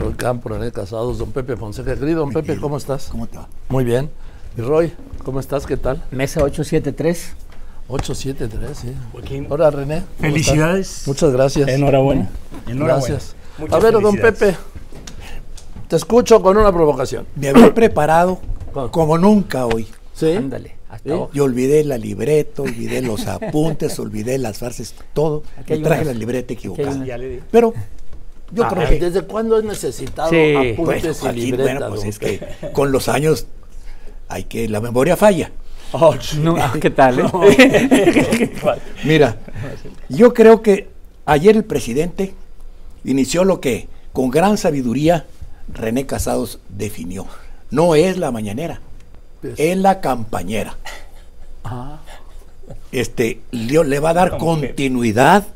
[0.00, 1.94] Roy Campo, René Casados, don Pepe Fonseca.
[1.94, 3.08] Querido don Pepe, ¿cómo estás?
[3.10, 3.48] ¿Cómo te va?
[3.68, 4.10] Muy bien.
[4.56, 4.92] Y Roy,
[5.24, 5.66] ¿cómo estás?
[5.66, 6.02] ¿Qué tal?
[6.10, 7.34] Mesa 873.
[7.88, 8.94] 873, sí.
[9.12, 9.46] Joaquín.
[9.50, 10.00] Hola, René.
[10.16, 10.88] ¿cómo Felicidades.
[10.90, 11.08] estás?
[11.08, 11.68] Muchas gracias.
[11.68, 12.30] Enhorabuena.
[12.66, 12.94] Enhorabuena.
[13.08, 13.34] Gracias.
[13.58, 14.16] Muchas A ver, don.
[14.16, 14.56] Pepe,
[15.88, 17.26] te escucho con una provocación.
[17.36, 18.38] Me había preparado
[18.72, 18.90] ¿Cómo?
[18.90, 19.86] como nunca hoy.
[20.14, 20.32] ¿Sí?
[20.32, 20.76] Ándale.
[20.88, 21.20] Hasta ¿Sí?
[21.34, 25.42] Yo olvidé la libreta, olvidé los apuntes, olvidé las frases, todo.
[25.58, 26.06] Hay traje unas.
[26.06, 26.90] la libreta equivocada.
[26.92, 27.06] unas.
[27.06, 27.40] Ya le di.
[27.50, 27.74] Pero
[28.52, 28.98] yo Ah, creo que...
[29.00, 30.52] ¿Desde cuándo es necesitado Sí.
[30.54, 31.74] Bueno, apuntes y Joaquín, libretas?
[31.74, 32.40] bueno, pues es que
[32.72, 33.46] con los años
[34.28, 34.68] hay que...
[34.68, 35.50] La memoria falla.
[35.92, 37.18] Oh, No, ¿Qué tal?
[37.20, 38.50] eh?
[39.04, 39.36] Mira,
[40.08, 40.88] yo creo que
[41.26, 42.34] ayer el presidente
[43.04, 45.26] inició lo que con gran sabiduría
[45.72, 47.26] René Casados definió.
[47.70, 48.80] No es la mañanera,
[49.40, 50.76] Pues- es la campañera.
[51.64, 51.98] Ah,
[52.92, 55.46] Este, le, le va a dar continuidad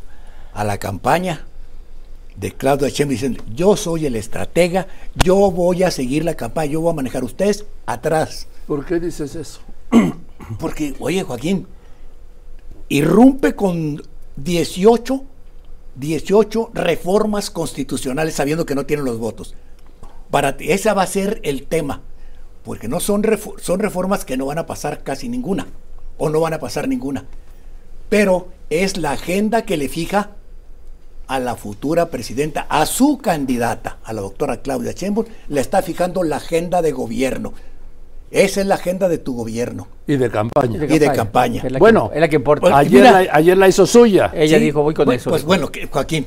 [0.52, 1.44] a la campaña
[2.36, 6.80] de Claudio Sheinbaum diciendo, yo soy el estratega, yo voy a seguir la campaña, yo
[6.80, 8.48] voy a manejar ustedes atrás.
[8.66, 9.60] ¿Por qué dices eso?
[10.58, 11.66] Porque, oye, Joaquín,
[12.88, 14.02] irrumpe con
[14.36, 15.24] 18,
[15.96, 19.54] 18 reformas constitucionales sabiendo que no tienen los votos.
[20.30, 22.02] Para ti, ese va a ser el tema,
[22.64, 23.22] porque no son,
[23.58, 25.66] son reformas que no van a pasar casi ninguna,
[26.18, 27.26] o no van a pasar ninguna.
[28.08, 30.36] Pero es la agenda que le fija
[31.26, 36.22] a la futura presidenta, a su candidata, a la doctora Claudia Sheinbaum, le está fijando
[36.22, 37.52] la agenda de gobierno.
[38.30, 39.86] Esa es la agenda de tu gobierno.
[40.06, 40.84] Y de campaña.
[40.84, 41.62] Y de campaña.
[41.64, 42.60] Es la que- Bueno, es la que importa.
[42.62, 43.22] Pues, ayer, mira.
[43.22, 44.32] la, ayer la hizo suya.
[44.34, 45.30] Ella Sí, dijo, voy con bueno, eso.
[45.30, 46.26] Pues bueno, ¿qué- Joaquín,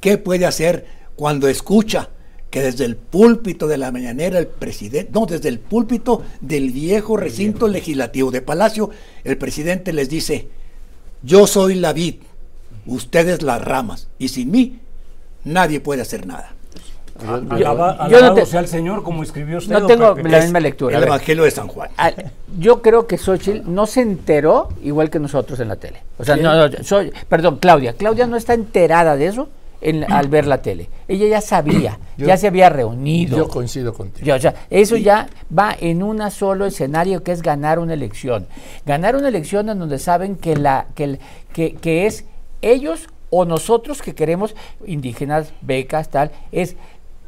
[0.00, 2.08] ¿qué puede hacer cuando escucha
[2.50, 7.16] que desde el púlpito de la mañanera el presidente, no, desde el púlpito del viejo
[7.16, 8.90] recinto legislativo de Palacio,
[9.24, 10.48] el presidente les dice,
[11.22, 12.16] yo soy la vid,
[12.86, 14.78] ustedes las ramas, y sin mí
[15.44, 16.52] nadie puede hacer nada.
[17.50, 19.72] Alaba- yo no te- sea el Señor, como escribió usted.
[19.78, 20.28] no tengo Pepe.
[20.28, 20.96] la misma lectura.
[20.96, 21.04] El.
[21.04, 21.90] Evangelio de San Juan.
[21.96, 22.10] Ah,
[22.58, 26.00] yo creo que Xochitl no se enteró igual que nosotros en la tele.
[26.18, 27.92] O sea, no, no, soy- perdón, Claudia.
[27.92, 29.48] Claudia no está enterada de eso
[29.82, 30.88] en- al ver la tele.
[31.06, 33.36] Ella ya sabía, Yo- ya se había reunido.
[33.36, 34.26] Yo coincido contigo.
[34.26, 38.46] Ya, o sea, eso ya va en un solo escenario que es ganar una elección.
[38.86, 41.18] Ganar una elección en donde saben que, la, que, el-
[41.52, 42.24] que, que es
[42.62, 44.54] ellos o nosotros que queremos
[44.86, 46.76] indígenas, becas, tal, es...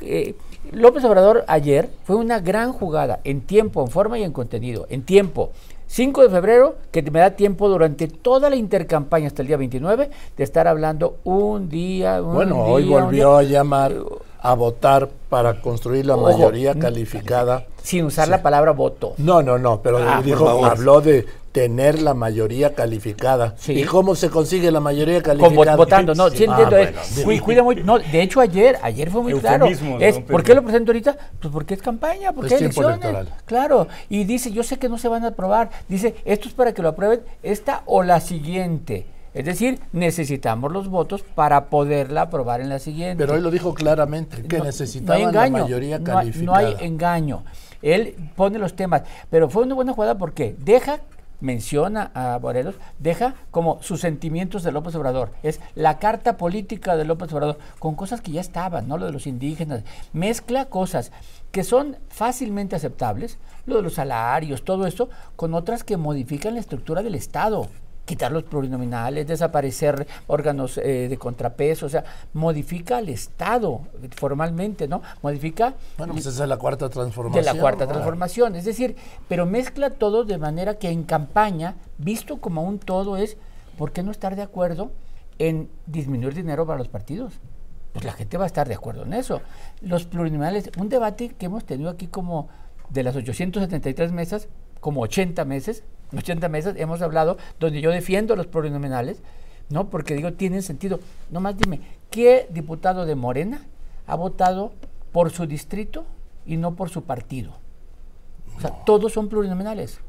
[0.00, 0.34] eh,
[0.72, 4.86] López Obrador ayer fue una gran jugada en tiempo, en forma y en contenido.
[4.88, 5.50] En tiempo.
[5.86, 10.10] 5 de febrero, que me da tiempo durante toda la intercampaña hasta el día 29
[10.36, 12.22] de estar hablando un día.
[12.22, 13.92] Un Bueno, hoy día, volvió a llamar
[14.40, 17.66] a votar para construir la Ojo, mayoría calificada.
[17.82, 19.12] sin usar la palabra voto.
[19.18, 21.26] No, no, no, pero Ah, dijo, habló de
[21.59, 23.54] tener la mayoría calificada.
[23.56, 23.75] Sí.
[23.75, 25.75] ¿Y cómo se consigue la mayoría Con calificada?
[25.75, 28.76] vo- votando, no, sí Ah, entiendo, es- bueno, cu- cuida muy- no, de hecho ayer,
[28.82, 29.66] ayer fue muy claro,
[30.00, 31.16] es, ¿por qué lo presento ahorita?
[31.41, 33.28] Pues porque es campaña, porque Es hay elecciones, electoral.
[33.44, 36.75] claro, y dice, yo sé que no se van a aprobar, dice, esto es para
[36.75, 42.62] que lo aprueben esta o la siguiente, es decir, necesitamos los votos para poderla aprobar
[42.62, 43.22] en la siguiente.
[43.22, 46.31] Pero hoy lo dijo claramente, que No- necesitaban no hay engaño, la mayoría no hay-
[46.32, 46.47] calificada.
[46.47, 47.44] No hay, engaño.
[47.81, 50.98] Él pone los temas, pero fue una buena jugada porque deja,
[51.44, 55.31] menciona a Morelos, deja como sus sentimientos de López Obrador.
[55.43, 58.97] Es la carta política de López Obrador con cosas que ya estaban, ¿no?
[58.97, 59.84] Lo de los indígenas.
[60.12, 61.12] Mezcla cosas
[61.53, 66.60] que son fácilmente aceptables, lo de los salarios, todo esto, con otras que modifican la
[66.60, 67.69] estructura del Estado
[68.04, 72.04] quitar los plurinominales, desaparecer órganos eh, de contrapeso, o sea,
[72.34, 73.81] modifica al Estado
[74.16, 75.03] formalmente, ¿no?
[75.22, 77.44] Modifica Bueno, pues esa es la cuarta transformación.
[77.44, 78.97] de la cuarta transformación, es decir,
[79.28, 83.37] pero mezcla todo de manera que en campaña, visto como un todo, es
[83.78, 84.91] ¿por qué no estar de acuerdo
[85.38, 87.34] en disminuir dinero para los partidos?
[87.93, 89.41] Pues la gente va a estar de acuerdo en eso.
[89.81, 92.48] Los plurinominales, un debate que hemos tenido aquí como
[92.91, 94.48] de las 873 mesas,
[94.81, 95.84] como 80 meses,
[96.19, 99.22] 80 meses hemos hablado, donde yo defiendo los plurinominales,
[99.69, 99.91] ¿no?
[99.91, 101.00] Porque digo, tienen sentido.
[101.30, 101.80] Nomás dime,
[102.10, 103.66] ¿qué diputado de Morena
[104.06, 104.72] ha votado
[105.12, 106.05] por su distrito
[106.46, 107.58] y no por su partido?
[108.56, 110.00] O sea, todos son plurinominales.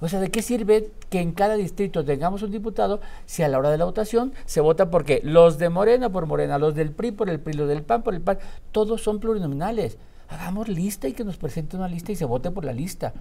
[0.00, 3.58] O sea, ¿de qué sirve que en cada distrito tengamos un diputado si a la
[3.58, 7.12] hora de la votación se vota porque los de Morena por Morena, los del PRI
[7.12, 8.38] por el PRI, los del PAN por el PAN,
[8.72, 9.98] todos son plurinominales?
[10.28, 13.12] Hagamos lista y que nos presenten una lista y se vote por la lista.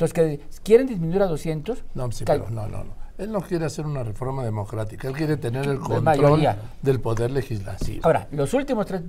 [0.00, 1.84] Entonces, que quieren disminuir a 200.
[1.94, 3.00] No, sí, cal- pero no, no, no.
[3.18, 6.56] Él no quiere hacer una reforma democrática, él quiere tener el control mayoría.
[6.80, 8.00] del poder legislativo.
[8.06, 9.02] Ahora, los últimos tres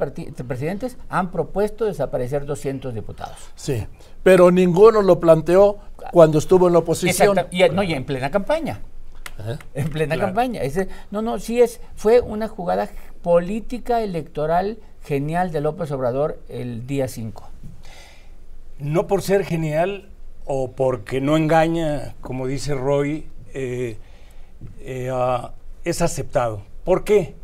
[0.46, 3.38] presidentes han propuesto desaparecer 200 diputados.
[3.56, 3.88] Sí,
[4.22, 5.78] pero ninguno lo planteó
[6.12, 7.38] cuando estuvo en la oposición.
[7.38, 8.82] Exacto, y, no, y en plena campaña.
[9.48, 9.58] ¿Eh?
[9.76, 10.28] En plena Claro.
[10.28, 10.62] campaña.
[10.62, 12.90] Ese- no, no, sí es, fue una jugada
[13.22, 17.48] política electoral genial de López Obrador el día 5?
[18.80, 20.10] No por ser genial
[20.54, 23.96] o porque no engaña, como dice Roy, eh,
[24.82, 25.54] eh, ah,
[25.86, 26.64] es aceptado.
[26.84, 27.36] ¿Por qué?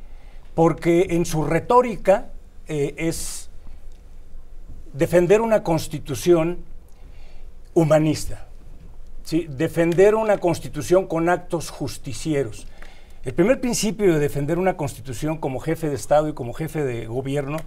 [0.54, 2.32] Porque en su retórica
[2.68, 3.50] eh, es
[4.92, 6.58] defender una constitución
[7.74, 8.50] humanista,
[9.48, 12.68] defender una constitución con actos justicieros.
[13.24, 17.06] El primer principio de defender una constitución como jefe de Estado y como jefe de
[17.06, 17.58] gobierno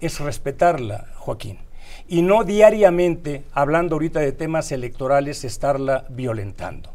[0.00, 1.67] es respetarla, Joaquín
[2.08, 6.94] y no diariamente, hablando ahorita de temas electorales, estarla violentando.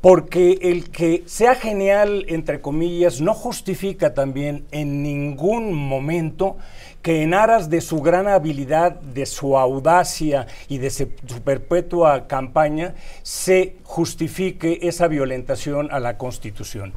[0.00, 6.56] Porque el que sea genial, entre comillas, no justifica también en ningún momento
[7.02, 11.08] que en aras de su gran habilidad, de su audacia y de su
[11.44, 16.92] perpetua campaña, se justifique esa violentación a la Constitución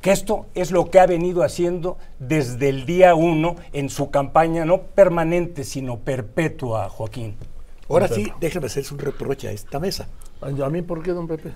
[0.00, 4.64] que esto es lo que ha venido haciendo desde el día uno en su campaña,
[4.64, 7.36] no permanente, sino perpetua, Joaquín.
[7.88, 10.08] Ahora sí, déjame hacerse un reproche a esta mesa.
[10.40, 11.52] ¿A mí por qué, don Pepe?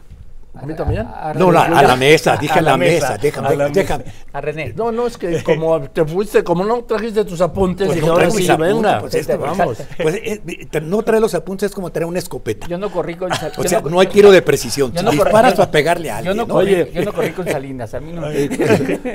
[0.56, 1.06] ¿A mí también?
[1.37, 4.05] no, a la mesa, dije a la, mesa, déjame, a déjame.
[4.33, 4.73] A René.
[4.77, 8.12] No, no, es que como te fuiste, como no trajiste tus apuntes, pues dije, no
[8.12, 9.01] ahora sí, apuntes, venga.
[9.01, 9.79] pues esto, vamos.
[10.01, 10.41] Pues eh,
[10.83, 12.69] no traer los apuntes es como traer una escopeta.
[12.69, 14.93] Yo no corrí con Sal- O yo sea, no- no hay tiro de precisión.
[14.93, 16.37] yo no Disparas yo- para pegarle a Yo alguien.
[16.37, 16.55] no, ¿no?
[16.55, 16.91] corrí, Oye.
[16.95, 18.33] yo no corrí con Salinas, a mí no.
[18.33, 18.49] Y,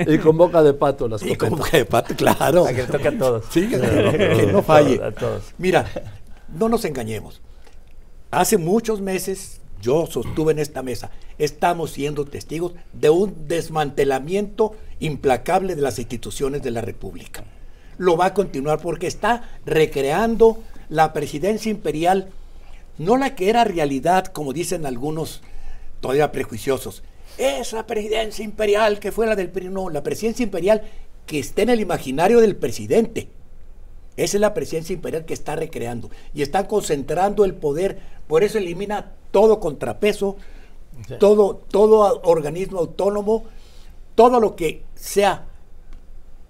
[0.13, 1.69] y con boca de pato las Y copetas.
[1.69, 2.65] que de pato, claro.
[2.65, 3.45] A que le toque a todos.
[3.49, 5.01] Sí, que, no falle.
[5.01, 5.53] A todos.
[5.57, 5.85] Mira,
[6.53, 7.41] no nos engañemos.
[8.31, 11.09] Hace muchos meses yo sostuve en esta mesa,
[11.39, 17.43] estamos siendo testigos de un desmantelamiento implacable de las instituciones de la República.
[17.97, 22.29] Lo va a continuar porque está recreando la presidencia imperial,
[22.97, 25.41] no la que era realidad, como dicen algunos
[26.01, 27.03] todavía prejuiciosos.
[27.37, 30.83] Esa presidencia imperial que fue la del PRI, no, la presidencia imperial
[31.25, 33.29] que está en el imaginario del presidente.
[34.17, 37.99] Esa es la presidencia imperial que está recreando y está concentrando el poder.
[38.27, 40.35] Por eso elimina todo contrapeso,
[41.19, 43.45] todo, todo organismo autónomo,
[44.15, 45.47] todo lo que sea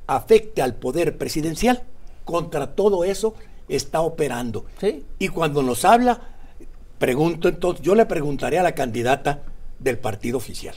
[0.08, 1.84] afecte al poder presidencial.
[2.26, 3.34] Contra todo eso
[3.68, 4.66] está operando.
[4.80, 5.06] Sí.
[5.20, 6.22] Y cuando nos habla,
[6.98, 9.44] pregunto entonces, yo le preguntaré a la candidata
[9.80, 10.76] del partido oficial.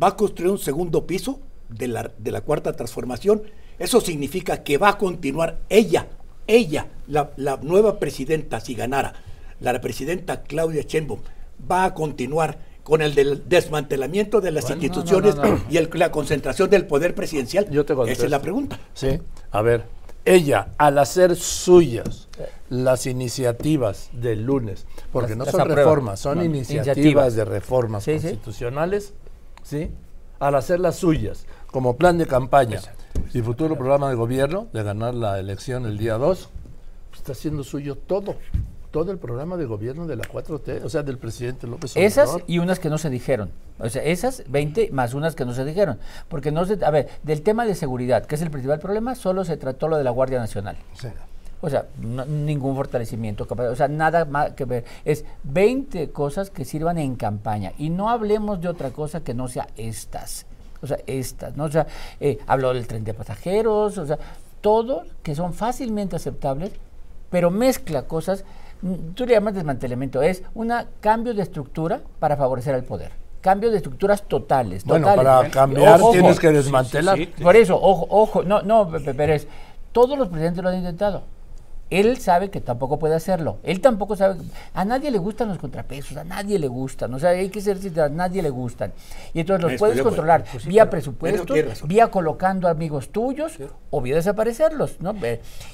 [0.00, 3.42] ¿Va a construir un segundo piso de la, de la cuarta transformación?
[3.78, 6.08] Eso significa que va a continuar ella,
[6.46, 9.14] ella, la, la nueva presidenta, si ganara,
[9.60, 11.20] la presidenta Claudia Sheinbaum,
[11.70, 15.60] va a continuar con el del desmantelamiento de las Bueno, instituciones no, no, no.
[15.68, 17.68] y el- la concentración del poder presidencial.
[17.70, 18.78] Yo te Esa es la pregunta.
[18.94, 19.18] Sí,
[19.50, 19.84] a ver,
[20.24, 22.28] ella, al hacer suyas
[22.70, 27.34] las iniciativas del lunes, porque Las- no son reformas, son No, iniciativas, iniciativas.
[27.34, 29.12] de reformas Sí, constitucionales,
[29.62, 29.90] ¿sí?
[30.40, 32.80] Al hacer las suyas, como plan de campaña
[33.34, 36.48] y futuro programa de gobierno de ganar la elección el día 2,
[37.10, 38.36] pues está haciendo suyo todo,
[38.90, 42.06] todo el programa de gobierno de la 4T, o sea, del presidente López Obrador.
[42.06, 43.50] Esas y unas que no se dijeron.
[43.78, 45.98] O sea, esas 20 más unas que no se dijeron.
[46.28, 46.84] Porque no se.
[46.84, 49.96] A ver, del tema de seguridad, que es el principal problema, solo se trató lo
[49.98, 50.76] de la Guardia Nacional.
[50.94, 51.08] Sí.
[51.60, 54.84] O sea, no- ningún fortalecimiento, o sea, nada más que ver.
[55.04, 57.72] Es 20 cosas que sirvan en campaña.
[57.78, 60.46] Y no hablemos de otra cosa que no sea estas.
[60.80, 61.64] O sea, estas, ¿no?
[61.64, 61.86] O sea,
[62.20, 64.18] eh, habló del tren de pasajeros, o sea,
[64.60, 66.70] todo que son fácilmente aceptables,
[67.30, 68.44] pero mezcla cosas.
[69.14, 73.12] Tú le llamas desmantelamiento, es un cambio de estructura para favorecer al poder.
[73.40, 74.84] Cambio de estructuras totales.
[74.84, 75.24] Bueno, totales.
[75.24, 77.18] para cambiar Ojo, tienes que desmantelar.
[77.42, 79.48] por eso, ojo, ojo, no, no, Pepe Pérez,
[79.92, 81.22] todos los presidentes lo han intentado.
[81.90, 83.58] Él sabe que tampoco puede hacerlo.
[83.62, 84.36] Él tampoco sabe.
[84.74, 87.14] A nadie le gustan los contrapesos, a nadie le gustan.
[87.14, 88.92] O sea, hay que ser sinceros, a nadie le gustan.
[89.32, 91.16] Y entonces los puedes controlar Pues sí, vía razón.
[91.84, 93.58] vía colocando amigos tuyos
[93.90, 95.00] o vía desaparecerlos.
[95.00, 95.14] ¿no?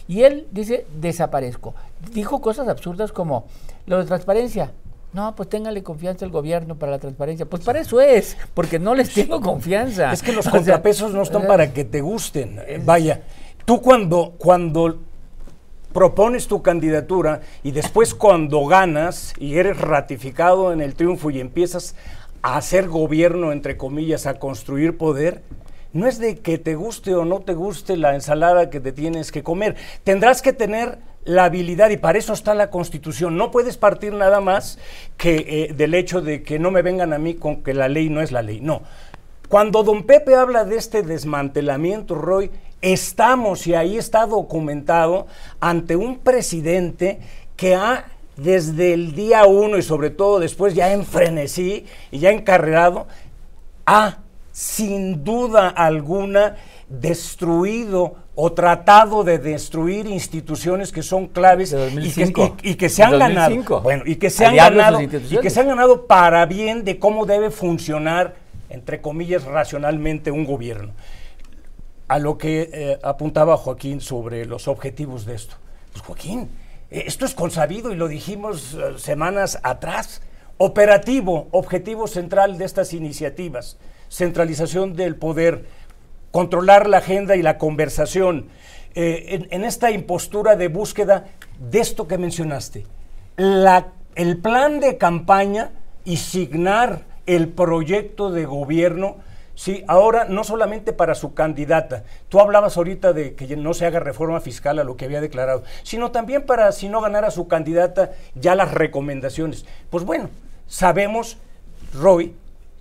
[0.06, 1.75] Y él dice: desaparezco.
[2.12, 3.47] Dijo cosas absurdas como
[3.87, 4.71] lo de transparencia.
[5.12, 7.47] No, pues téngale confianza al gobierno para la transparencia.
[7.47, 10.12] Pues para eso es, porque no les tengo confianza.
[10.12, 12.61] Es que los O sea, contrapesos no están eh, para que te gusten.
[12.85, 13.23] Vaya,
[13.64, 14.99] tú cuando, cuando
[15.95, 21.95] propones tu candidatura y después cuando ganas y eres ratificado en el triunfo y empiezas
[22.43, 25.43] a hacer gobierno, entre comillas, a construir poder,
[25.95, 29.31] no es de que te guste o no te guste la ensalada que te tienes
[29.31, 29.77] que comer.
[30.03, 33.37] Tendrás que tener la habilidad y para eso está la Constitución.
[33.37, 34.79] No puedes partir nada más
[35.17, 38.11] que eh, del hecho de que no me vengan a mí con que la ley
[38.11, 38.61] no es la ley.
[38.61, 38.83] No.
[39.49, 42.51] Cuando don Pepe habla de este desmantelamiento, Roy,
[42.93, 45.26] estamos, y ahí está documentado,
[45.61, 47.19] ante un presidente
[47.57, 48.05] que ha,
[48.37, 53.07] desde el día uno y sobre todo después ya en frenesí y ya encarrerado,
[53.87, 54.19] ha,
[54.53, 56.57] sin duda alguna,
[56.88, 62.57] destruido o tratado de destruir instituciones que son claves y que, 2005.
[62.62, 63.62] y- y que se han 2005.
[63.75, 63.81] ganado.
[63.83, 67.26] Bueno, y que se han ganado y que se han ganado para bien de cómo
[67.26, 68.35] debe funcionar
[68.71, 70.93] entre comillas racionalmente un gobierno.
[72.08, 75.56] A lo que eh, apuntaba Joaquín sobre los objetivos de esto.
[75.92, 76.50] Pues Joaquín,
[76.90, 80.23] eh, esto es consabido y lo dijimos eh, semanas atrás.
[80.58, 83.76] Operativo, objetivo central de estas iniciativas,
[84.08, 85.64] centralización del poder,
[86.30, 88.49] controlar la agenda y la conversación,
[88.96, 91.25] en, esta impostura de búsqueda
[91.58, 92.87] de esto que mencionaste,
[93.37, 95.73] el plan de campaña
[96.04, 99.16] y signar el proyecto de gobierno,
[99.54, 104.00] sí, ahora no solamente para su candidata, tú hablabas ahorita de que no se haga
[104.00, 108.12] reforma fiscal a lo que había declarado, sino también para, si no ganara su candidata,
[108.34, 109.66] ya las recomendaciones.
[109.90, 110.30] Pues bueno,
[110.66, 111.37] sabemos,
[111.92, 112.34] Roy,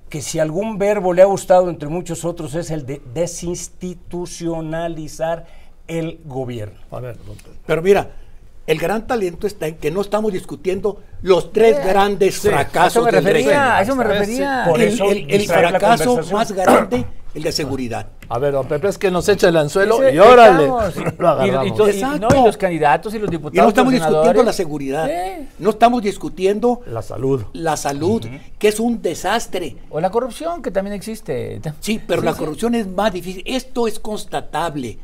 [0.09, 5.45] que si algún verbo le ha gustado entre muchos otros es el de desinstitucionalizar
[5.87, 6.79] el gobierno.
[6.91, 7.17] A ver.
[7.65, 8.11] Pero mira,
[8.65, 13.05] el gran talento está en que no estamos discutiendo los tres grandes sí, fracasos eso
[13.05, 14.65] me del refería, a eso me refería.
[14.70, 18.08] por el, eso el- fracaso más grande, el de seguridad.
[18.29, 20.93] A ver, don Pepe, es que nos echa el anzuelo Ese- y órale, estamos.
[21.20, 21.65] lo agarramos.
[21.65, 23.63] Y, y to- y- no, y los candidatos y los Y diputados.
[23.63, 25.10] no estamos discutiendo la seguridad,
[25.60, 27.43] no estamos discutiendo la salud.
[27.53, 28.25] la salud,
[28.58, 29.75] que es un desastre.
[29.89, 31.60] O la corrupción, que también existe.
[31.82, 33.43] Sí, pero la corrupción es más difícil.
[33.46, 35.00] Esto es constatable.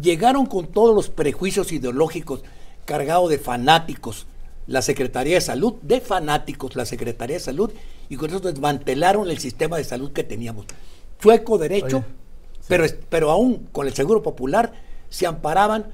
[0.00, 2.42] Llegaron con todos los prejuicios ideológicos
[2.84, 4.26] cargados de fanáticos.
[4.66, 7.70] La Secretaría de Salud, de fanáticos, la Secretaría de Salud,
[8.10, 10.66] y con eso desmantelaron el sistema de salud que teníamos.
[11.20, 12.04] Chueco derecho, Oye,
[12.68, 14.72] pero, pero aún con el Seguro Popular
[15.08, 15.86] se amparaban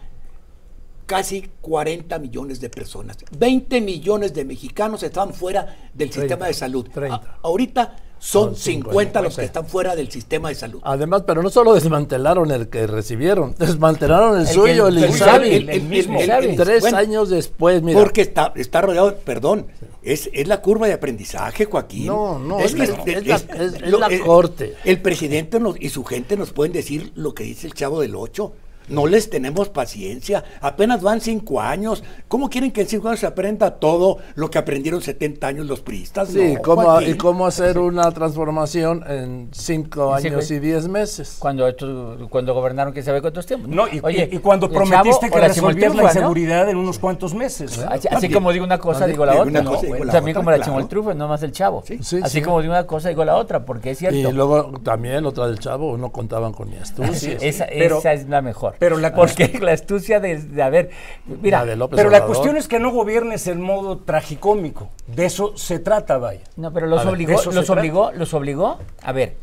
[1.06, 3.16] casi 40 millones de personas.
[3.38, 5.62] 20 millones de mexicanos estaban fuera
[5.94, 6.88] del 30, sistema de salud.
[6.92, 7.14] 30.
[7.16, 7.96] A- ahorita
[8.26, 10.80] son Son 50, 50 los que están fuera del sistema de salud.
[10.82, 15.50] Además, pero no solo desmantelaron el que recibieron, desmantelaron el, suyo, el, el Insabi.
[15.54, 16.18] el- el mismo.
[16.56, 17.98] Tres bueno, años después, mira.
[18.00, 19.66] Porque está, está rodeado, perdón,
[20.02, 22.06] es, es la curva de aprendizaje, Joaquín.
[22.06, 24.74] No, no, es la- que- es la- es- es la corte.
[24.84, 28.14] El presidente nos- y su gente nos pueden decir lo que dice el chavo del
[28.16, 28.52] 8.
[28.88, 30.44] No les tenemos paciencia.
[30.60, 32.02] Apenas van cinco años.
[32.28, 35.80] ¿Cómo quieren que en cinco años se aprenda todo lo que aprendieron 70 años los
[35.80, 36.28] priistas?
[36.28, 41.36] Sí, No, cómo- y cómo hacer una transformación en cinco años y diez meses.
[41.38, 43.68] Cuando, estos- cuando gobernaron, quién sabe cuántos tiempos.
[43.70, 46.98] No, y, Oye, y- y cuando el prometiste Chavo, que resolvías la inseguridad en unos
[46.98, 47.78] cuantos meses.
[48.10, 49.44] Así, como digo una cosa, digo la otra.
[49.50, 49.70] una ¿no?
[49.72, 50.70] cosa, digo la También otra, como la claro.
[50.72, 51.82] chimoltrufa, no más el chavo.
[51.86, 52.42] Sí, así sí.
[52.42, 54.16] como digo una cosa, digo la otra, porque es cierto.
[54.18, 57.36] Y luego también otra del chavo, no contaban con mi astucia.
[57.40, 58.73] esa, Pero- esa es la mejor.
[58.78, 60.90] Pero la porque la astucia de, de haber.
[61.26, 64.88] Mira, La de López Pero la cuestión es que no gobiernes en modo tragicómico.
[65.06, 66.42] De eso se trata, vaya.
[66.56, 67.72] no, pero los A ver, obligó, los trata.
[67.72, 68.78] obligó, los obligó.
[69.02, 69.36] A ver,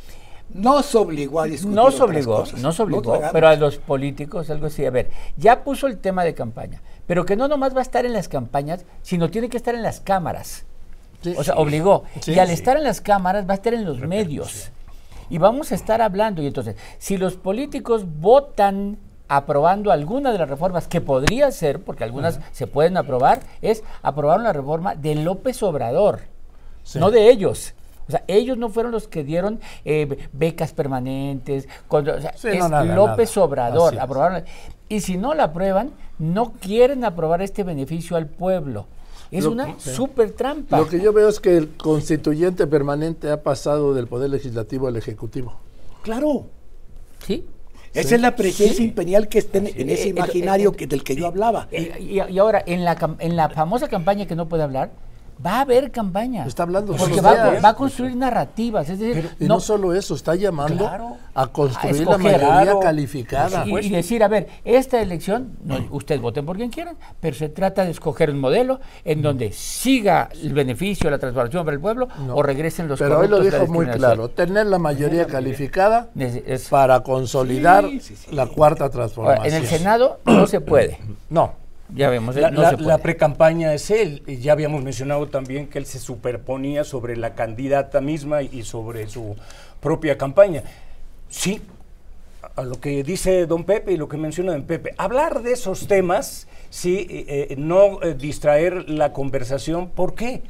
[0.54, 1.76] Nos obligó a discutir.
[1.76, 2.60] no se otras obligó, cosas.
[2.62, 4.86] no se obligó, pero a los políticos, algo así.
[4.86, 8.06] A ver, ya puso el tema de campaña, pero que no nomás va a estar
[8.06, 10.66] en las campañas, sino tiene que estar en las cámaras.
[11.24, 11.62] Sí, O sea, sí.
[11.62, 12.04] obligó.
[12.20, 12.54] Sí, y al sí.
[12.56, 14.72] estar en las cámaras va a estar en los medios.
[15.30, 16.42] Y vamos a estar hablando.
[16.42, 18.98] Y entonces, si los políticos votan
[19.34, 24.42] aprobando alguna de las reformas que podría ser, porque algunas se pueden aprobar, es aprobar
[24.42, 26.20] una reforma de López Obrador,
[26.84, 27.00] Sí.
[27.00, 27.74] no de ellos.
[28.10, 31.70] O sea, ellos no fueron los que dieron eh, be- becas permanentes.
[31.88, 33.46] cuando- o sea, Sí, es no, nada, López nada.
[33.48, 33.98] Obrador.
[34.00, 34.44] Aprobaron-
[34.90, 38.88] y si no la aprueban, no quieren aprobar este beneficio al pueblo.
[39.32, 39.92] Es Lo- una sí.
[39.92, 40.78] súper trampa.
[40.78, 44.98] Lo que yo veo es que el constituyente permanente ha pasado del poder legislativo al
[44.98, 45.54] ejecutivo.
[46.02, 46.48] Claro.
[47.26, 47.46] ¿Sí?
[47.94, 48.84] Esa es la presencia Sí.
[48.86, 51.68] imperial que está en, en Eh, ese eh, imaginario eh, que, del que yo hablaba.
[51.72, 54.92] Y, y- ahora, en la, en la famosa campaña que no puede hablar,
[55.46, 56.46] va a haber campaña.
[56.46, 57.64] Está hablando Porque va, días.
[57.64, 58.90] va a construir narrativas.
[58.90, 61.18] Es decir, Y no, solo eso, está llamando Claro.
[61.34, 62.80] a construir la escoger, mayoría claro.
[62.80, 63.66] calificada.
[63.66, 67.50] y, y decir, a ver, esta elección, no, ustedes voten por quien quieran, pero se
[67.50, 72.08] trata de escoger un modelo en donde siga el beneficio, la transformación para el pueblo
[72.26, 72.36] No.
[72.36, 76.68] o regresen los Pero hoy lo dijo muy claro, tener la mayoría calificada Es- es-
[76.70, 78.36] para consolidar Sí, sí, sí.
[78.36, 79.46] la cuarta Ahora, transformación.
[79.48, 81.00] en el Senado no se puede.
[81.30, 81.54] No,
[81.94, 82.42] Ya vemos, ¿eh?
[82.42, 84.24] La, no la- la precampaña es él.
[84.28, 89.08] Y ya habíamos mencionado también que él se superponía sobre la candidata misma y sobre
[89.10, 89.36] su
[89.82, 90.64] propia campaña.
[91.30, 91.62] Sí,
[92.56, 95.88] a lo que dice don Pepe y lo que menciona don Pepe, hablar de esos
[95.88, 99.90] temas, sí, eh, eh, no eh, distraer la conversación.
[99.90, 100.42] ¿Por qué?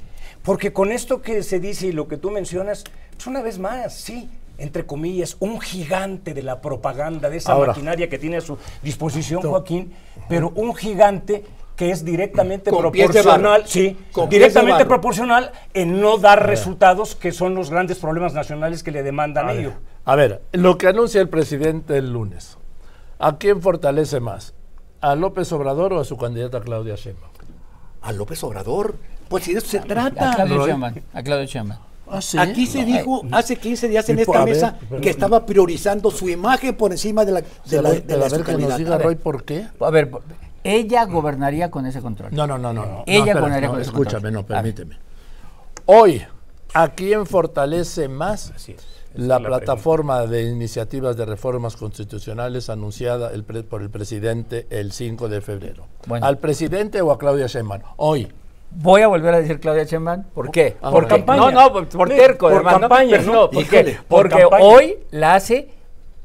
[0.43, 2.83] Porque con esto que se dice y lo que tú mencionas,
[3.15, 4.29] pues una vez más, sí,
[4.61, 7.69] entre comillas, un gigante de la propaganda, de esa Ahora.
[7.73, 9.41] maquinaria que tiene a su disposición.
[9.41, 9.93] Joaquín,
[10.29, 11.43] pero un gigante
[11.75, 17.71] que es directamente proporcional, sí, Con directamente proporcional en no dar resultados que son los
[17.71, 19.73] grandes problemas nacionales que le demandan a ello.
[20.05, 22.57] A ver, lo que anuncia el presidente el lunes,
[23.17, 24.53] ¿a quién fortalece más?
[24.99, 27.31] ¿A López Obrador o a su candidata Claudia Sheinbaum?
[28.03, 28.95] A López Obrador.
[29.27, 30.35] Pues si de eso se A trata.
[30.35, 30.67] Claudio Roy.
[30.69, 30.93] Sheinbaum.
[31.13, 31.47] A Claudio
[32.19, 32.51] Sheinbaum.
[32.51, 36.27] Aquí se dijo hace 15 días en esta ver, mesa pero- que estaba priorizando su
[36.29, 38.77] imagen por encima de la de la, de Pero la a su ver que nos
[38.77, 39.05] diga A ver.
[39.07, 39.67] Roy por qué.
[39.79, 40.11] A ver,
[40.63, 42.29] ella gobernaría con ese control.
[42.33, 42.85] No, no, no, no.
[42.85, 43.03] no.
[43.07, 44.33] Ella no, espera, gobernaría no, con ese Escúchame, control.
[44.33, 44.73] no, A ver.
[44.75, 44.97] permíteme.
[45.85, 46.21] Hoy,
[46.73, 48.85] ¿a quién fortalece más Así es.
[49.13, 54.93] La la plataforma de iniciativas de reformas constitucionales anunciada el pre- por el presidente el
[54.93, 55.87] 5 de febrero?
[56.07, 56.25] Bueno.
[56.25, 57.81] ¿Al presidente o a Claudia Sheinbaum?
[57.97, 58.31] Hoy.
[58.73, 60.23] Voy a volver a decir Claudia Sheinbaum.
[60.33, 60.77] ¿Por qué?
[60.81, 61.51] Ah, Porque, bueno.
[61.51, 63.19] no, no, por, por terco, por campaña.
[63.21, 63.97] ¿por qué?
[64.07, 64.63] Por Porque campaña.
[64.63, 65.69] hoy la hace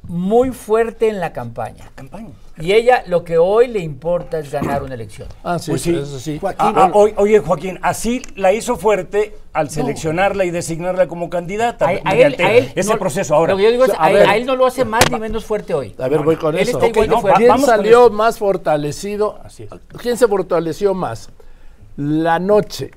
[0.08, 1.90] muy fuerte en la campaña.
[1.96, 2.30] Campaña.
[2.58, 5.28] Y ella lo que hoy le importa es ganar una elección.
[5.42, 5.94] Ah, sí, Pues sí.
[5.94, 6.38] eso sí.
[6.38, 11.28] Joaquín, Ah, ah, oye, oye, Joaquín, así la hizo fuerte al seleccionarla y designarla como
[11.28, 11.84] candidata.
[11.86, 13.52] A, a él, mediante a él ese no- proceso ahora.
[13.52, 14.28] Lo que yo digo es, A a, él, ver.
[14.28, 15.94] a él no lo hace más ni menos fuerte hoy.
[15.98, 16.78] A ver, voy con Él eso.
[16.78, 17.44] está igual de no, fuerte.
[17.44, 19.40] ¿Quién salió más fortalecido?
[19.44, 19.70] Así es.
[20.00, 21.30] ¿Quién se fortaleció más?
[21.96, 22.90] La noche,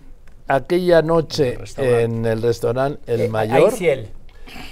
[0.48, 3.70] aquella noche en el restaurante El Eh, Mayor.
[3.72, 4.10] Ahí sí él.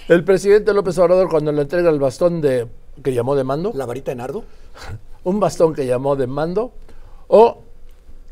[0.07, 2.67] El presidente López Obrador cuando le entrega el bastón de
[3.03, 4.43] que llamó de mando, La varita de nardo.
[5.24, 6.74] un bastón que llamó de mando,
[7.27, 7.62] o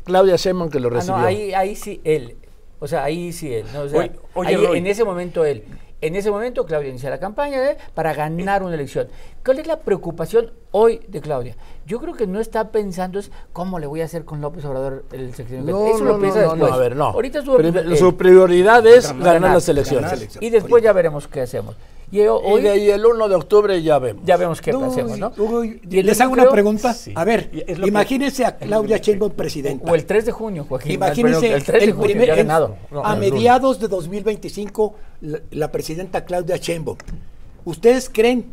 [0.04, 1.18] Claudia Sheinbaum que lo Ah, recibió.
[1.18, 2.36] no, ahí, ahí sí él.
[2.78, 3.64] O sea, ahí sí él.
[3.72, 3.82] ¿no?
[3.82, 4.12] O sea, Oye,
[4.56, 5.64] oye, ahí, en ese momento él.
[6.02, 7.58] En ese momento Claudia inicia la campaña
[7.94, 9.08] para ganar una elección.
[9.44, 11.56] ¿Cuál es la preocupación hoy de Claudia?
[11.86, 15.04] Yo creo que no está pensando es cómo le voy a hacer con López Obrador
[15.12, 15.64] el sexenio.
[15.64, 16.70] No, Eso no, lo piensa no, no, después.
[16.70, 17.04] no, a ver, no.
[17.06, 20.10] Ahorita eh, su prioridad es ganar, ganar, las elecciones.
[20.10, 20.28] ganar.
[20.44, 21.76] y después ya veremos qué hacemos.
[22.10, 24.22] Y yo- Y, hoy de ahí el 1 de octubre ya vemos.
[24.24, 25.32] ya vemos qué hacemos, ¿no?
[25.38, 26.94] uy, Y les hago una pregunta.
[26.94, 27.12] Sí.
[27.16, 29.90] A ver, Y que- imagínense a Claudia Sheinbaum presidenta.
[29.90, 30.92] O el 3 de junio, Joaquín.
[30.92, 32.76] Imagínense el 3 de el junio primer- el- ganado.
[32.92, 36.96] No, a mediados de 2025 la, la presidenta Claudia Sheinbaum.
[37.64, 38.52] ¿Ustedes creen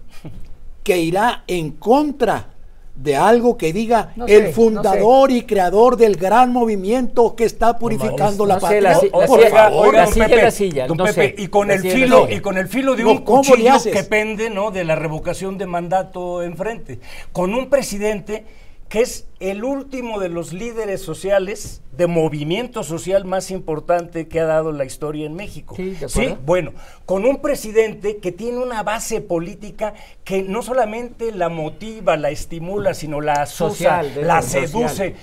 [0.84, 2.53] que irá en contra
[2.96, 7.44] de algo que diga No sé, el no fundador y creador del gran movimiento que
[7.44, 8.82] está purificando la sé, patria?
[8.82, 9.94] la Por la favor.
[9.96, 10.98] la silla Pepe, silla, don
[11.38, 14.04] y con el filo y con el filo de No, un ¿cómo le cuchillo que
[14.04, 14.70] pende, ¿no?
[14.70, 17.00] De la revocación de mandato enfrente,
[17.32, 18.46] con un presidente
[18.90, 24.46] que es el último de los líderes sociales de movimiento social más importante que ha
[24.46, 25.76] dado la historia en México.
[25.76, 26.74] Sí, de bueno,
[27.06, 29.94] con un presidente que tiene una base política
[30.24, 34.68] que no solamente la motiva, la estimula, sino la asusa, Social, la social.
[34.70, 35.16] seduce.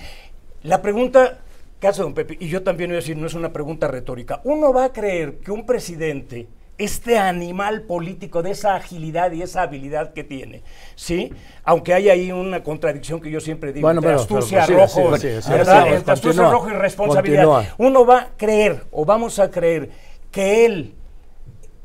[0.63, 1.39] La pregunta
[1.87, 4.73] hace don Pepe, y yo también voy a decir, no es una pregunta retórica, uno
[4.73, 6.47] va a creer que un presidente,
[6.83, 10.63] este animal político de esa agilidad y esa habilidad que tiene,
[10.95, 11.31] ¿sí?
[11.63, 15.03] Aunque hay ahí una contradicción que yo siempre digo, Bueno, entre pero- astucia, pero sigue,
[15.03, 17.43] rojo, entre astucia, rojo y responsabilidad.
[17.45, 17.75] continúa.
[17.77, 19.89] Uno va a creer, o vamos a creer,
[20.31, 20.95] que él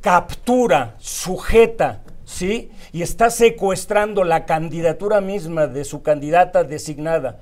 [0.00, 2.70] captura, sujeta, ¿sí?
[2.92, 7.40] Y está secuestrando la candidatura misma de su candidata designada.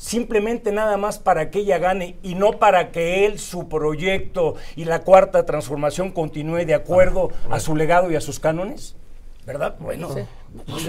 [0.00, 4.84] Simplemente nada más para que ella gane y no para que él, su proyecto y
[4.84, 8.94] la cuarta transformación continúe de acuerdo a su legado y a sus cánones.
[9.44, 9.74] ¿Verdad?
[9.80, 10.08] Bueno,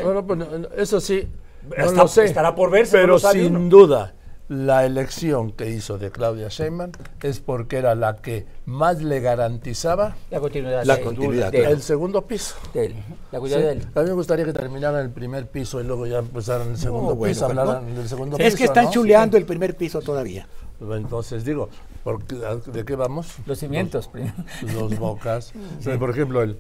[0.04, 0.40] Bueno, pues,
[0.78, 1.28] eso sí,
[1.76, 2.26] no Está- lo sé.
[2.26, 3.68] estará por verse, Pero sin uno.
[3.70, 4.14] duda,
[4.50, 10.16] la elección que hizo de Claudia Sheinbaum es porque era la que más le garantizaba
[10.32, 10.84] La continuidad.
[10.86, 12.56] La de- continuidad, de- el segundo piso.
[12.74, 12.94] de él.
[13.32, 13.88] La Sí, continuidad de él.
[13.94, 17.16] A mí me gustaría que terminaran el primer piso y luego ya empezaran el segundo
[17.16, 17.62] bueno, piso, bueno.
[17.62, 18.48] hablaran del segundo piso.
[18.48, 18.92] Es que están ¿no?
[18.92, 20.48] chuleando el primer piso todavía.
[20.82, 21.70] Entonces digo,
[22.04, 22.36] ¿por qué-
[22.72, 23.36] ¿de qué vamos?
[23.46, 24.08] Los cimientos.
[24.08, 24.34] primero.
[24.74, 25.54] Los bocas.
[26.00, 26.58] Por ejemplo, el,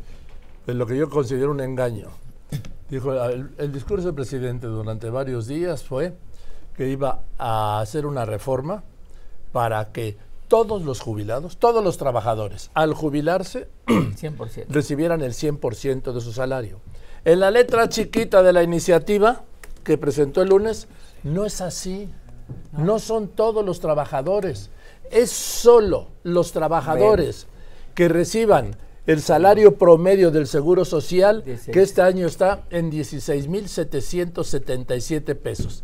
[0.68, 2.10] el- lo que yo considero un engaño.
[2.90, 6.14] Dijo, el, el discurso del presidente durante varios días fue
[6.80, 8.86] que iba a hacer una reforma
[9.52, 10.16] para que
[10.48, 14.68] todos los jubilados, todos los trabajadores, al jubilarse, 100%.
[14.70, 16.80] recibieran el 100% de su salario.
[17.26, 19.42] En la letra chiquita de la iniciativa
[19.84, 20.88] que presentó el lunes,
[21.24, 22.10] no es así.
[22.72, 24.70] No son todos los trabajadores.
[25.12, 27.48] Es solo los trabajadores
[27.94, 35.84] que reciban el salario promedio del Seguro Social, que este año está en 16.777 pesos.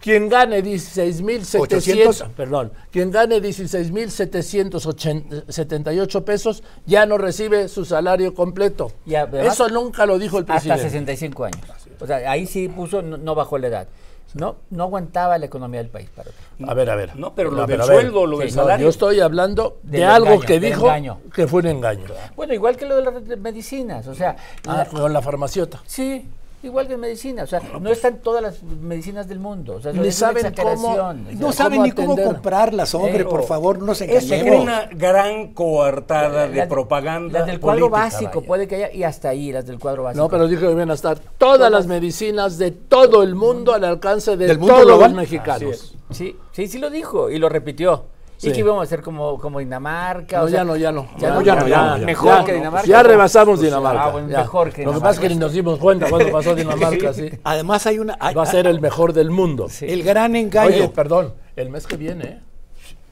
[0.00, 2.22] Quien gane 16.700, 800.
[2.34, 8.90] perdón, quien gane 16.778 pesos ya no recibe su salario completo.
[9.06, 11.16] Y además, Eso nunca lo dijo el Hasta presidente.
[11.16, 11.60] 65 años.
[12.00, 13.88] O sea, ahí sí puso, no, no bajó la edad.
[14.32, 16.08] No, no aguantaba la economía del país.
[16.14, 16.30] Para
[16.70, 17.16] A ver, a ver.
[17.16, 18.84] No, pero lo A del sueldo, lo del No, salario.
[18.84, 21.18] Yo estoy hablando de algo engaño, que dijo engaño.
[21.34, 22.04] que fue un engaño.
[22.36, 24.06] Bueno, igual que lo de las medicinas.
[24.06, 24.36] O sea,
[24.68, 25.82] Ah, la- con la farmaciota.
[25.84, 26.28] sí,
[26.62, 29.76] Igual que en medicina, o sea, no están todas las medicinas del mundo.
[29.76, 32.34] O sea, Ni es saben cómo- exageración, o sea, No saben ¿cómo ni cómo atender?
[32.34, 34.60] comprarlas, hombre, Eh, por favor, no es Hay engañemos.
[34.64, 37.38] una gran coartada de las- propaganda.
[37.38, 38.46] Las del cuadro política, básico vaya.
[38.46, 40.22] puede que haya, y hasta ahí, las del cuadro básico.
[40.22, 43.84] No, pero dije que iban a estar todas las medicinas de todo el mundo al
[43.84, 45.10] alcance de ¿Del mundo todos global?
[45.12, 45.94] los mexicanos.
[46.10, 48.04] Sí, sí, sí lo dijo y lo repitió.
[48.40, 48.48] Sí.
[48.48, 50.38] Y que íbamos a hacer como, como Dinamarca.
[50.38, 51.08] No, o sea, ya no, ya no.
[51.18, 52.06] Ya Ya no, ya no, ya no.
[52.06, 52.52] Mejor Ya que.
[52.54, 52.86] Dinamarca.
[52.88, 54.04] Ya rebasamos Pues, Dinamarca.
[54.04, 54.38] ah, bueno, ya.
[54.38, 55.44] mejor que Lo que pasa es que ni Dinamarca.
[55.46, 57.28] nos dimos cuenta cuando pasó Dinamarca, sí.
[57.44, 58.16] Además hay una...
[58.18, 59.68] hay- Va a ser el mejor del mundo.
[59.68, 59.84] Sí.
[59.86, 60.68] el gran engaño.
[60.74, 62.40] Oye, perdón, el mes que viene, ¿eh?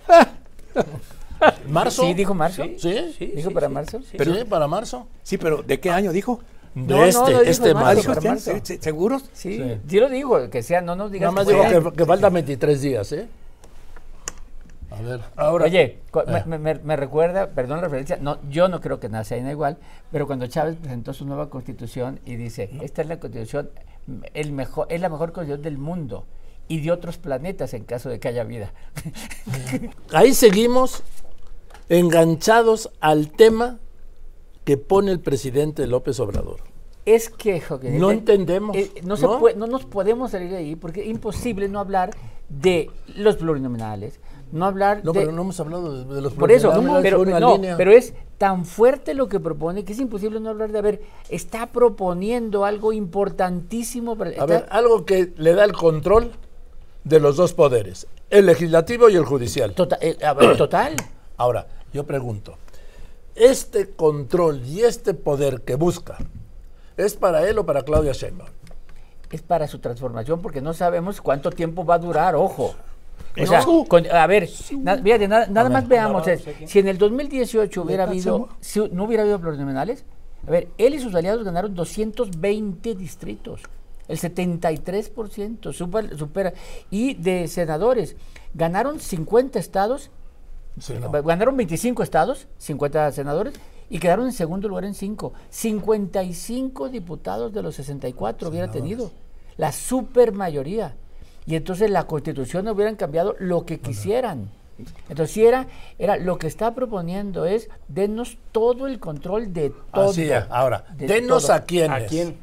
[1.69, 2.03] ¿Marzo?
[2.03, 2.65] Sí, dijo marzo.
[2.79, 3.15] ¿Sí?
[3.19, 4.01] Sí, ¿Dijo sí, para sí, marzo?
[4.03, 4.17] sí.
[4.17, 5.07] ¿Pero para marzo?
[5.23, 6.41] Sí, pero ¿de qué año dijo?
[6.75, 8.01] De No, este, no este marzo, marzo.
[8.01, 8.53] ¿dijo para usted?
[8.53, 8.67] marzo.
[8.67, 9.25] ¿Se- ¿Seguros?
[9.33, 9.77] Sí, Sí.
[9.89, 12.33] sí, lo digo, que sea, no nos digas Nada más que digo que, que faltan
[12.35, 13.29] 23 días, ¿eh?
[14.99, 15.21] A ver.
[15.37, 16.43] Ahora, Oye, Eh.
[16.47, 19.79] me, me- me recuerda, perdón la referencia, no, yo no creo que nada sea igual,
[20.11, 23.71] pero cuando Chávez presentó su nueva constitución y dice, esta es la constitución,
[24.35, 26.27] el mejor, es la mejor constitución del mundo
[26.67, 28.73] y de otros planetas en caso de que haya vida.
[30.13, 31.03] Ahí seguimos
[31.89, 33.79] enganchados al tema
[34.65, 36.61] que pone el presidente López Obrador.
[37.07, 39.39] Es que, Joaquín, No eh, entendemos, eh, no, se ¿no?
[39.39, 42.11] puede- no nos podemos salir de ahí porque es imposible no hablar
[42.51, 44.21] de los plurinominales,
[44.53, 45.21] no hablar No, de...
[45.21, 47.77] pero no hemos hablado de, de los Por eso, plurinominales, pero, no, línea.
[47.77, 51.03] pero es tan fuerte lo que propone que es imposible no hablar de, a ver,
[51.29, 54.17] está proponiendo algo importantísimo.
[54.17, 56.33] Para, A ver, algo que le da el control
[57.05, 59.75] de los dos poderes, el legislativo y el judicial.
[59.75, 60.95] tota- eh, a ver, total.
[61.37, 62.57] Ahora, yo pregunto,
[63.35, 66.17] ¿este control y este poder que busca
[66.97, 68.51] es para él o para Claudia Sheinbaum?
[69.31, 72.75] Es para su transformación porque no sabemos cuánto tiempo va a durar, ojo.
[73.41, 76.25] O sea, con- a ver, na- fíjate, nada, más veamos,
[76.67, 80.05] si en el 2018 hubiera habido, si no hubiera habido plurinominales,
[80.47, 83.63] a ver, él y sus aliados ganaron 220 distritos,
[84.09, 86.53] el 73%, super- supera,
[86.91, 88.17] y de senadores,
[88.55, 90.11] ganaron 50 estados
[90.81, 90.95] Sí.
[91.25, 93.55] Ganaron 25 estados, 50 senadores,
[93.91, 95.33] y quedaron en segundo lugar en 5.
[95.51, 99.11] 55 diputados de los 64 hubiera tenido.
[99.57, 100.95] La super mayoría.
[101.49, 104.51] Y entonces la constitución hubieran cambiado lo que quisieran.
[105.09, 105.67] Entonces, si era,
[105.99, 110.11] era lo que está proponiendo es denos todo el control de todo.
[110.11, 110.45] Así es.
[110.51, 111.55] Ahora, de denos todo.
[111.55, 112.05] a quiénes.
[112.05, 112.39] ¿a quién?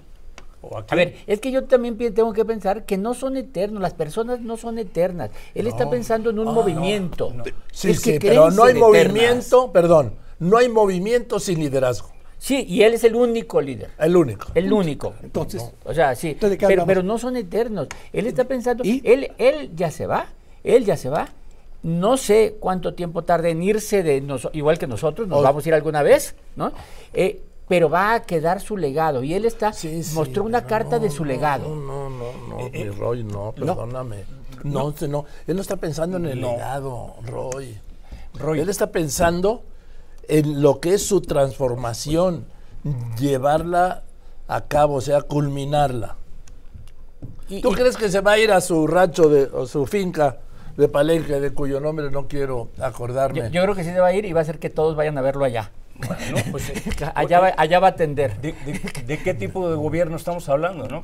[0.61, 0.97] ¿O a A quién?
[0.97, 4.57] ver, es que yo también tengo que pensar que no son eternos, las personas no
[4.57, 5.31] son eternas.
[5.53, 7.37] Él está pensando en un movimiento.
[7.71, 9.13] Sí, Es que sí, pero no hay eternas.
[9.13, 12.14] movimiento, perdón, no hay movimiento sin liderazgo.
[12.37, 13.89] Sí, y él es el único líder.
[13.97, 14.47] El único.
[14.53, 15.13] El único.
[15.23, 16.29] Entonces, O sea, sí.
[16.29, 17.87] Entonces, ¿de qué Pero, pero no son eternos.
[18.13, 19.01] Él está pensando, ¿Y?
[19.03, 20.27] él, él ya se va,
[20.63, 21.29] él ya se va.
[21.81, 25.69] No sé cuánto tiempo tarde en irse de noso- igual que nosotros, nos vamos a
[25.69, 26.71] ir alguna vez, ¿no?
[27.13, 29.23] Eh, pero va a quedar su legado.
[29.23, 31.69] Y él está, Sí, sí, mostró una carta de su no, legado.
[31.75, 34.23] No, no, no, no, mi Roy, no, perdóname.
[34.63, 37.75] No, no, no, él no está pensando en el legado, Roy.
[38.35, 38.59] Roy.
[38.59, 39.63] Él está pensando
[40.29, 42.45] en lo que es su transformación,
[43.19, 44.03] llevarla
[44.47, 46.15] a cabo, o sea, culminarla.
[47.49, 49.85] Y- ¿Tú y- crees que se va a ir a su rancho de, o su
[49.85, 50.37] finca
[50.77, 53.39] de Palenque, de cuyo nombre no quiero acordarme?
[53.39, 54.95] yo, yo creo que sí se va a ir y va a hacer que todos
[54.95, 55.71] vayan a verlo allá.
[55.95, 56.71] Bueno, pues,
[57.15, 58.39] allá, va, allá va a atender.
[58.41, 61.03] ¿de, de- de qué tipo de gobierno estamos hablando, no?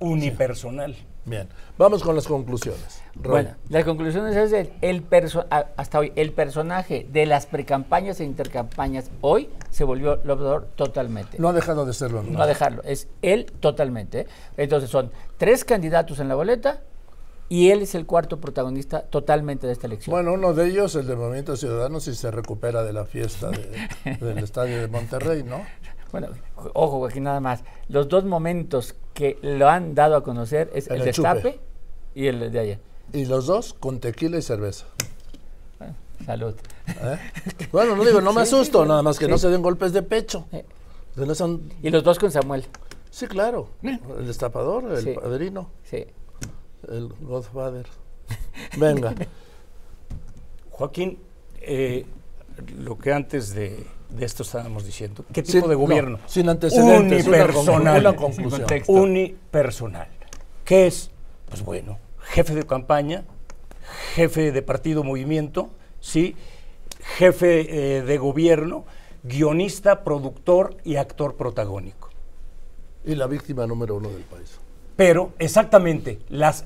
[0.00, 0.96] Unipersonal.
[1.24, 3.02] Bien, vamos con las conclusiones.
[3.14, 3.30] Roy.
[3.42, 8.18] Bueno, la conclusión es el, el perso- a- hasta hoy, el personaje de las precampañas
[8.20, 11.38] e intercampañas hoy se volvió López Obrador totalmente.
[11.38, 12.22] no ha dejado de serlo.
[12.22, 12.30] ¿no?
[12.30, 14.26] No a dejarlo, es él totalmente.
[14.56, 16.80] Entonces son tres candidatos en la boleta
[17.50, 20.12] y él es el cuarto protagonista totalmente de esta elección.
[20.12, 24.16] Bueno, uno de ellos, el de Movimiento Ciudadano, si se recupera de la fiesta de-
[24.20, 25.62] del estadio de Monterrey, ¿no?
[26.12, 26.28] Bueno,
[26.74, 27.62] ojo, aquí nada más.
[27.88, 31.60] Los dos momentos que lo han dado a conocer es el el destape
[32.14, 32.78] y el de ayer.
[33.12, 34.86] Y los dos con tequila y cerveza.
[35.78, 35.94] Bueno,
[36.24, 36.54] salud.
[36.88, 37.18] ¿eh?
[37.72, 39.30] Bueno, no digo, no me asusto, nada más que Sí.
[39.30, 40.46] no se den golpes de pecho.
[40.52, 40.64] Eh.
[41.14, 42.64] Que no son- Y los dos con Samuel.
[43.10, 43.68] Sí, claro.
[43.82, 45.12] El destapador, el Sí.
[45.14, 46.06] padrino, Sí.
[46.88, 47.86] el Godfather.
[48.76, 49.14] Venga.
[50.70, 51.18] Joaquín,
[51.60, 52.06] eh,
[52.78, 56.18] lo que antes de, de esto estábamos diciendo, ¿qué tipo Sin- de no, gobierno?
[56.26, 58.00] sin antecedentes, Unipersonal.
[58.00, 58.66] una conclusión.
[58.86, 60.08] Unipersonal.
[60.64, 61.10] ¿Qué es?
[61.48, 63.24] Pues bueno, jefe de campaña,
[64.14, 66.36] jefe de partido movimiento, ¿sí?
[67.16, 68.84] jefe eh, de gobierno,
[69.22, 72.10] guionista, productor y actor protagónico.
[73.04, 74.58] Y la víctima número uno del país.
[74.96, 76.64] Pero exactamente, las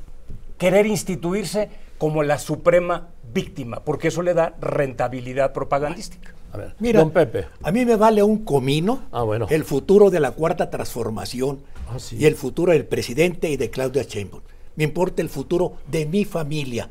[0.58, 6.34] querer instituirse como la suprema víctima, porque eso le da rentabilidad propagandística.
[6.52, 7.46] A ver, Mira, don Pepe.
[7.62, 9.46] a mí me vale un comino Ah, bueno.
[9.50, 12.16] el futuro de la cuarta transformación Ah, sí.
[12.18, 14.42] y el futuro del presidente y de Claudia Sheinbaum.
[14.76, 16.90] Me importa el futuro de mi familia.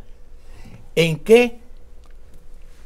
[0.95, 1.59] ¿En qué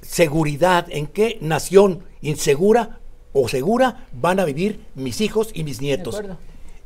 [0.01, 2.99] seguridad, en qué nación insegura
[3.33, 6.21] o segura van a vivir mis hijos y mis nietos?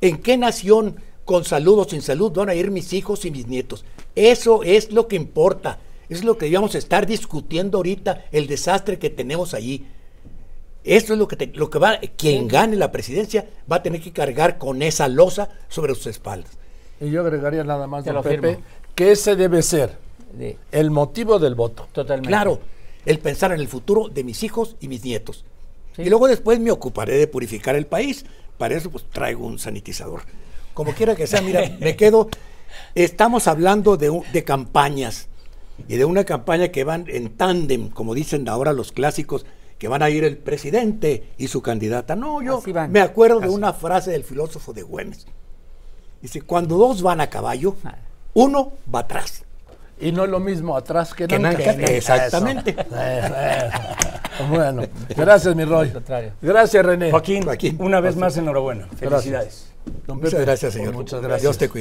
[0.01, 3.47] ¿En qué nación con salud o sin salud van a ir mis hijos y mis
[3.47, 3.85] nietos?
[4.15, 5.79] Eso es lo que importa.
[6.09, 9.85] Es lo que debíamos estar discutiendo ahorita, el desastre que tenemos allí.
[10.83, 14.01] Eso es lo que, te- lo que va, quien gane la presidencia va a tener
[14.01, 16.57] que cargar con esa losa sobre sus espaldas.
[17.01, 18.59] Y yo agregaría nada más, don lo Pepe,
[18.95, 19.97] que ese debe ser
[20.71, 21.87] el motivo del voto.
[21.91, 22.27] totalmente.
[22.29, 22.59] Claro,
[23.05, 25.45] el pensar en el futuro de mis hijos y mis nietos.
[25.95, 26.03] Sí.
[26.03, 28.25] Y luego después me ocuparé de purificar el país.
[28.57, 30.21] Para eso pues traigo un sanitizador.
[30.73, 32.29] Como quiera que sea, mira, me quedo.
[32.95, 35.27] Estamos hablando de, un- de campañas
[35.87, 39.45] y de una campaña que van en tándem, como dicen ahora los clásicos,
[39.77, 42.15] que van a ir el presidente y su candidata.
[42.15, 42.91] No, yo van.
[42.91, 45.25] me acuerdo de una frase del filósofo de Güemes.
[46.21, 47.95] Dice, cuando dos van a caballo, Ah.
[48.33, 49.43] uno va atrás.
[50.01, 51.51] Y no es lo mismo atrás que, Que nunca.
[51.51, 51.71] nunca.
[51.91, 52.75] Exactamente.
[54.49, 54.83] Bueno,
[55.15, 55.91] gracias, mi Roy.
[56.41, 57.11] Gracias, René.
[57.11, 57.77] Joaquín, Joaquín.
[57.81, 58.87] una vez más enhorabuena.
[58.97, 59.65] Felicidades.
[60.07, 60.93] Don Muchas gracias, señor.
[60.93, 61.57] Muchas Dios gracias.
[61.57, 61.77] te cuide.